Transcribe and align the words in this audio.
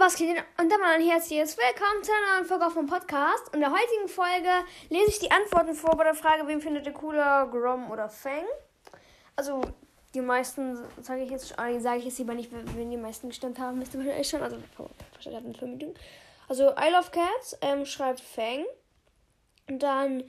Was 0.00 0.14
geht? 0.14 0.28
Und 0.60 0.70
dann 0.70 0.80
mal 0.80 0.94
ein 0.94 1.02
herzliches 1.02 1.56
Willkommen 1.56 2.04
zu 2.04 2.12
einer 2.12 2.36
neuen 2.36 2.46
Folge 2.46 2.66
auf 2.66 2.74
dem 2.74 2.86
Podcast. 2.86 3.52
In 3.52 3.58
der 3.58 3.72
heutigen 3.72 4.06
Folge 4.06 4.48
lese 4.90 5.10
ich 5.10 5.18
die 5.18 5.30
Antworten 5.30 5.74
vor 5.74 5.96
bei 5.96 6.04
der 6.04 6.14
Frage, 6.14 6.46
wem 6.46 6.60
findet 6.60 6.86
ihr 6.86 6.92
cooler, 6.92 7.48
Grom 7.48 7.90
oder 7.90 8.08
Fang? 8.08 8.44
Also, 9.34 9.60
die 10.14 10.20
meisten, 10.20 10.78
sage 11.02 11.22
ich 11.22 11.30
jetzt, 11.30 11.48
sage 11.48 11.98
ich 11.98 12.04
jetzt 12.04 12.18
lieber 12.18 12.34
nicht, 12.34 12.52
wenn 12.52 12.90
die 12.90 12.96
meisten 12.96 13.28
gestimmt 13.28 13.58
haben, 13.58 13.80
wisst 13.80 13.94
ihr 13.94 13.98
wahrscheinlich 13.98 14.28
schon. 14.28 14.42
Also, 14.42 14.58
wahrscheinlich 15.14 15.60
hat. 15.60 16.00
Also, 16.48 16.70
I 16.70 16.92
Love 16.92 17.10
Cats 17.10 17.58
ähm, 17.60 17.84
schreibt 17.84 18.20
Fang. 18.20 18.66
Und 19.68 19.82
dann 19.82 20.22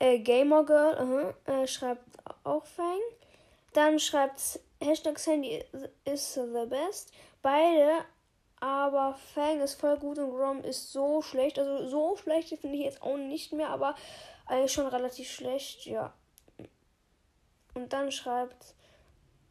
äh, 0.00 0.18
Gamer 0.18 0.66
Girl 0.66 0.94
uh 0.94 1.48
-huh, 1.48 1.62
äh, 1.62 1.66
schreibt 1.66 2.04
auch 2.44 2.66
Fang. 2.66 3.00
Dann 3.72 3.98
schreibt 3.98 4.60
Hashtag 4.82 5.18
Sandy 5.18 5.64
is 6.04 6.34
the 6.34 6.66
best. 6.68 7.10
Beide 7.40 8.04
aber 8.64 9.14
Fang 9.34 9.60
ist 9.60 9.78
voll 9.78 9.98
gut 9.98 10.18
und 10.18 10.30
Grom 10.30 10.64
ist 10.64 10.90
so 10.90 11.20
schlecht. 11.20 11.58
Also 11.58 11.86
so 11.86 12.16
schlecht 12.16 12.48
finde 12.48 12.78
ich 12.78 12.84
jetzt 12.84 13.02
auch 13.02 13.18
nicht 13.18 13.52
mehr, 13.52 13.68
aber 13.68 13.94
eigentlich 14.46 14.72
schon 14.72 14.86
relativ 14.86 15.30
schlecht, 15.30 15.84
ja. 15.84 16.14
Und 17.74 17.92
dann 17.92 18.10
schreibt 18.10 18.74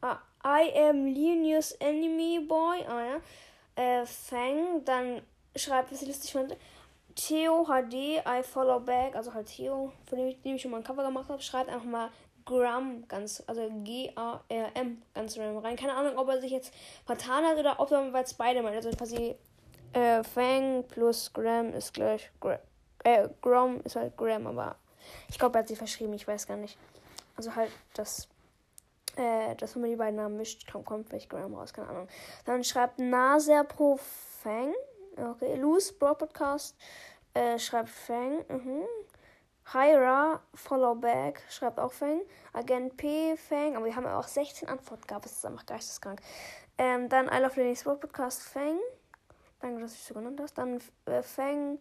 ah, 0.00 0.18
I 0.44 0.76
am 0.88 1.06
Linus 1.06 1.70
Enemy 1.72 2.40
Boy. 2.40 2.84
Ah 2.88 3.04
ja. 3.76 4.00
Äh, 4.00 4.04
Fang. 4.04 4.84
Dann 4.84 5.22
schreibt, 5.54 5.92
was 5.92 6.02
ich 6.02 6.08
lustig 6.08 6.32
fand. 6.32 6.56
Theo 7.14 7.66
HD, 7.66 7.94
I 8.26 8.42
follow 8.42 8.80
back, 8.80 9.14
also 9.14 9.32
halt 9.32 9.46
Theo, 9.46 9.92
von 10.06 10.18
dem 10.18 10.26
ich, 10.26 10.42
dem 10.42 10.56
ich 10.56 10.62
schon 10.62 10.72
mal 10.72 10.78
ein 10.78 10.82
Cover 10.84 11.04
gemacht 11.04 11.28
habe, 11.28 11.40
schreibt 11.40 11.70
einfach 11.70 11.86
mal 11.86 12.10
Gram 12.44 13.06
ganz, 13.08 13.42
also 13.46 13.70
G-A-R-M 13.84 15.02
ganz 15.14 15.38
random 15.38 15.58
rein. 15.58 15.76
Keine 15.76 15.94
Ahnung, 15.94 16.18
ob 16.18 16.28
er 16.28 16.40
sich 16.40 16.50
jetzt 16.50 16.74
vertan 17.06 17.44
hat 17.44 17.58
oder 17.58 17.80
ob 17.80 17.90
er 17.90 18.10
beide 18.38 18.62
meint. 18.62 18.76
Also 18.76 18.90
quasi 18.90 19.34
äh, 19.92 20.22
Fang 20.22 20.84
plus 20.88 21.32
Gram 21.32 21.72
ist 21.72 21.94
gleich 21.94 22.30
Gra 22.40 22.58
äh, 23.04 23.28
Grom 23.42 23.80
ist 23.84 23.96
halt 23.96 24.16
Gram, 24.16 24.46
aber 24.46 24.76
ich 25.28 25.38
glaube, 25.38 25.58
er 25.58 25.60
hat 25.60 25.68
sich 25.68 25.78
verschrieben, 25.78 26.14
ich 26.14 26.26
weiß 26.26 26.46
gar 26.46 26.56
nicht. 26.56 26.78
Also 27.36 27.54
halt 27.54 27.70
das, 27.94 28.28
äh, 29.16 29.54
dass 29.56 29.74
wenn 29.74 29.82
man 29.82 29.90
die 29.90 29.96
beiden 29.96 30.16
Namen 30.16 30.36
mischt, 30.36 30.70
kommt, 30.70 30.86
kommt 30.86 31.08
vielleicht 31.08 31.28
Gram 31.28 31.54
raus, 31.54 31.72
keine 31.72 31.88
Ahnung. 31.88 32.08
Dann 32.44 32.64
schreibt 32.64 32.98
Naser 32.98 33.64
pro 33.64 33.98
Fang. 34.42 34.72
Okay, 35.16 35.54
Loose 35.56 35.92
Bro 35.92 36.14
Podcast 36.14 36.76
äh, 37.34 37.58
schreibt 37.58 37.90
Fang. 37.90 38.44
Mhm. 38.48 38.84
Hyra, 39.72 40.40
Follow 40.54 40.94
Back, 40.94 41.42
schreibt 41.48 41.78
auch 41.78 41.92
Fang. 41.92 42.20
Agent 42.52 42.96
P, 42.96 43.36
Fang. 43.36 43.76
Aber 43.76 43.86
wir 43.86 43.96
haben 43.96 44.04
ja 44.04 44.18
auch 44.18 44.28
16 44.28 44.68
Antworten 44.68 45.06
gehabt. 45.06 45.24
Das 45.24 45.32
ist 45.32 45.46
einfach 45.46 45.64
geisteskrank. 45.64 46.20
Ähm, 46.76 47.08
dann 47.08 47.26
I 47.28 47.38
Love 47.38 47.60
Lenny's 47.60 47.86
World 47.86 48.00
Podcast, 48.00 48.42
Fang. 48.42 48.78
Danke, 49.60 49.80
dass 49.80 49.92
du 49.92 49.98
so 49.98 50.14
genannt 50.14 50.38
hast. 50.42 50.58
Dann 50.58 50.80
äh, 51.06 51.22
Fang 51.22 51.78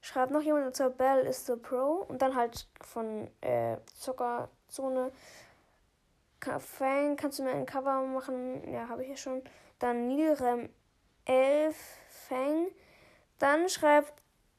schreibt 0.00 0.32
noch 0.32 0.40
jemand, 0.40 0.74
zwar 0.76 0.90
Bell 0.90 1.26
is 1.26 1.44
the 1.46 1.56
Pro. 1.56 2.06
Und 2.08 2.22
dann 2.22 2.34
halt 2.34 2.66
von 2.80 3.28
äh, 3.42 3.76
Zuckerzone. 3.94 5.12
Fang, 6.58 7.16
kannst 7.16 7.38
du 7.38 7.42
mir 7.42 7.50
ein 7.50 7.66
Cover 7.66 8.02
machen? 8.02 8.70
Ja, 8.72 8.88
habe 8.88 9.02
ich 9.02 9.10
ja 9.10 9.16
schon. 9.16 9.42
Dann 9.78 10.08
Nilrem 10.08 10.70
11, 11.26 11.76
Fang. 12.28 12.68
Dann 13.38 13.68
schreibt 13.68 14.14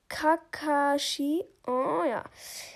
Kakashi. 0.10 1.44
Oh 1.66 2.04
ja. 2.08 2.24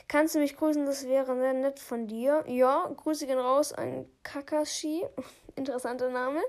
Kannst 0.08 0.36
du 0.36 0.40
mich 0.40 0.58
grüßen? 0.58 0.86
Das 0.86 1.08
wäre 1.08 1.36
sehr 1.36 1.54
nett 1.54 1.80
von 1.80 2.08
dir. 2.08 2.44
Ja, 2.48 2.92
Grüße 2.96 3.26
gehen 3.28 3.40
raus 3.40 3.74
an 3.74 4.06
Kakashi. 4.24 5.06
Interessanter 5.56 6.10
Name. 6.10 6.42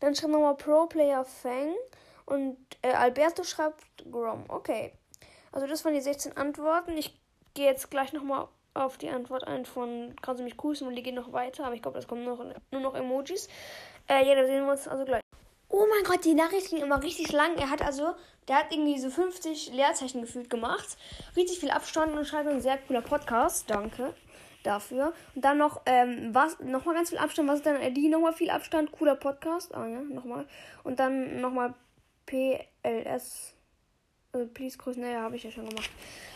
Dann 0.00 0.14
schreibt 0.14 0.32
nochmal 0.32 0.56
Pro 0.56 0.86
Player 0.86 1.24
Fang. 1.24 1.74
Und 2.26 2.58
äh, 2.82 2.92
Alberto 2.92 3.42
schreibt 3.42 3.82
Grom. 4.10 4.44
Okay. 4.48 4.92
Also 5.52 5.66
das 5.66 5.84
waren 5.84 5.94
die 5.94 6.00
16 6.00 6.36
Antworten. 6.36 6.96
Ich 6.96 7.18
gehe 7.54 7.66
jetzt 7.66 7.90
gleich 7.90 8.12
nochmal 8.12 8.48
auf 8.74 8.98
die 8.98 9.10
Antwort 9.10 9.44
ein 9.44 9.64
von 9.64 10.14
Kannst 10.22 10.40
du 10.40 10.44
mich 10.44 10.56
grüßen? 10.56 10.86
Und 10.86 10.94
die 10.94 11.02
gehen 11.02 11.14
noch 11.14 11.32
weiter. 11.32 11.64
Aber 11.64 11.74
ich 11.74 11.82
glaube, 11.82 11.96
das 11.96 12.06
kommen 12.06 12.24
noch, 12.24 12.44
nur 12.70 12.80
noch 12.80 12.94
Emojis. 12.94 13.48
Äh, 14.08 14.26
ja, 14.26 14.34
da 14.34 14.46
sehen 14.46 14.64
wir 14.64 14.72
uns 14.72 14.88
also 14.88 15.04
gleich. 15.04 15.22
Oh 15.68 15.84
mein 15.88 16.04
Gott, 16.04 16.24
die 16.24 16.34
Nachricht 16.34 16.70
ging 16.70 16.82
immer 16.82 17.02
richtig 17.02 17.30
lang. 17.32 17.56
Er 17.56 17.70
hat 17.70 17.82
also, 17.82 18.14
der 18.48 18.56
hat 18.56 18.72
irgendwie 18.72 18.98
so 18.98 19.10
50 19.10 19.72
Leerzeichen 19.72 20.22
gefühlt 20.22 20.48
gemacht. 20.48 20.96
Richtig 21.36 21.58
viel 21.60 21.70
Abstand 21.70 22.16
und 22.16 22.26
schreibt 22.26 22.48
ein 22.48 22.60
sehr 22.60 22.78
cooler 22.78 23.02
Podcast. 23.02 23.68
Danke 23.68 24.14
dafür. 24.62 25.12
Und 25.34 25.44
dann 25.44 25.58
noch, 25.58 25.82
ähm, 25.86 26.34
was, 26.34 26.58
nochmal 26.60 26.94
ganz 26.94 27.10
viel 27.10 27.18
Abstand. 27.18 27.48
Was 27.48 27.56
ist 27.56 27.66
dann 27.66 27.82
ID? 27.82 28.10
Nochmal 28.10 28.32
viel 28.32 28.50
Abstand. 28.50 28.92
Cooler 28.92 29.14
Podcast. 29.14 29.74
Ah 29.74 29.86
ja, 29.86 30.00
nochmal. 30.00 30.46
Und 30.84 31.00
dann 31.00 31.40
nochmal 31.40 31.74
PLS. 32.26 33.54
Also 34.32 34.46
please 34.52 34.78
grüßen. 34.78 35.02
Naja, 35.02 35.22
habe 35.22 35.36
ich 35.36 35.44
ja 35.44 35.50
schon 35.50 35.68
gemacht. 35.68 35.90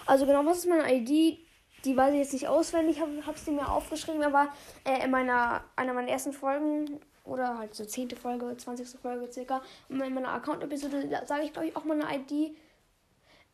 Also 0.06 0.26
genau, 0.26 0.44
was 0.44 0.58
ist 0.58 0.68
meine 0.68 0.92
ID? 0.94 1.38
Die 1.84 1.96
weiß 1.96 2.12
ich 2.12 2.20
jetzt 2.20 2.32
nicht 2.32 2.48
auswendig. 2.48 2.96
Ich 2.96 3.02
habe 3.02 3.36
es 3.36 3.46
mir 3.46 3.68
aufgeschrieben, 3.68 4.22
aber 4.22 4.48
äh, 4.84 5.04
in 5.04 5.10
meiner, 5.10 5.64
einer 5.76 5.92
meiner 5.92 6.08
ersten 6.08 6.32
Folgen 6.32 7.00
oder 7.24 7.58
halt 7.58 7.74
so 7.74 7.84
10. 7.84 8.10
Folge, 8.10 8.56
20. 8.56 9.00
Folge 9.00 9.32
circa. 9.32 9.62
In 9.88 9.98
meiner 9.98 10.32
Account-Episode 10.32 11.22
sage 11.26 11.44
ich, 11.44 11.52
glaube 11.52 11.68
ich, 11.68 11.76
auch 11.76 11.84
mal 11.84 12.00
eine 12.00 12.18
ID. 12.18 12.56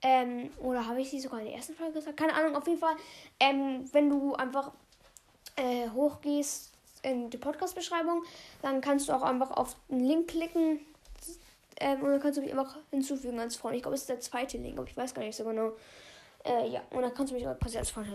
Ähm, 0.01 0.51
oder 0.59 0.87
habe 0.87 1.01
ich 1.01 1.11
sie 1.11 1.21
sogar 1.21 1.41
in 1.41 1.47
der 1.47 1.55
ersten 1.55 1.75
Folge 1.75 1.95
gesagt? 1.95 2.17
Keine 2.17 2.35
Ahnung, 2.35 2.55
auf 2.55 2.67
jeden 2.67 2.79
Fall, 2.79 2.95
ähm, 3.41 3.85
wenn 3.93 4.09
du 4.09 4.35
einfach 4.35 4.71
äh, 5.57 5.89
hochgehst 5.91 6.73
in 7.03 7.31
die 7.31 7.37
Podcast-Beschreibung, 7.37 8.23
dann 8.63 8.81
kannst 8.81 9.09
du 9.09 9.13
auch 9.13 9.23
einfach 9.23 9.51
auf 9.51 9.77
den 9.89 10.01
Link 10.01 10.29
klicken 10.29 10.81
ähm, 11.81 12.03
und 12.03 12.11
dann 12.11 12.21
kannst 12.21 12.39
du 12.39 12.43
mich 12.43 12.53
einfach 12.53 12.77
hinzufügen 12.91 13.41
als 13.41 13.57
Freund. 13.57 13.77
Ich 13.77 13.83
glaube, 13.83 13.97
es 13.97 14.03
ist 14.03 14.11
der 14.11 14.21
zweite 14.21 14.59
Link, 14.59 14.79
aber 14.79 14.89
ich 14.89 14.97
weiß 14.97 15.15
gar 15.15 15.23
nicht 15.23 15.37
so 15.37 15.45
genau. 15.45 15.73
Äh, 16.49 16.69
ja, 16.69 16.83
und 16.91 17.03
dann 17.03 17.13
kannst 17.15 17.33
du 17.33 17.37
mich 17.37 17.45
quasi 17.61 17.79
als 17.79 17.91
Freund 17.91 18.09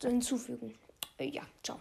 hinzufügen. 0.00 0.74
Äh, 1.18 1.26
ja, 1.26 1.42
ciao. 1.62 1.80